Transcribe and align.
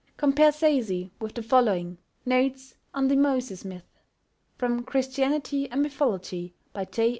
Compare 0.17 0.51
Sayce 0.51 1.11
with 1.19 1.35
the 1.35 1.43
following 1.43 1.99
"Notes 2.25 2.73
on 2.91 3.07
the 3.07 3.15
Moses 3.15 3.63
Myth," 3.63 3.99
from 4.57 4.81
Christianity 4.83 5.69
and 5.69 5.83
Mythology, 5.83 6.55
by 6.73 6.85
J. 6.85 7.09